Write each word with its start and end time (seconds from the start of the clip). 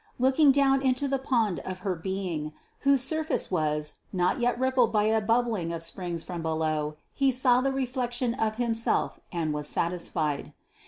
Looking 0.17 0.51
down 0.51 0.81
into 0.81 1.07
the 1.07 1.19
pond 1.19 1.59
of 1.59 1.81
her 1.81 1.93
being, 1.93 2.55
whose 2.79 3.03
surface 3.03 3.51
was, 3.51 3.99
not 4.11 4.39
yet 4.39 4.57
ruffled 4.59 4.91
by 4.91 5.07
any 5.09 5.23
bubbling 5.23 5.71
of 5.71 5.83
springs 5.83 6.23
from 6.23 6.41
below, 6.41 6.95
he 7.13 7.31
saw 7.31 7.61
the 7.61 7.71
reflection 7.71 8.33
of 8.33 8.55
himself 8.55 9.19
and 9.31 9.53
was 9.53 9.69
satisfied. 9.69 10.53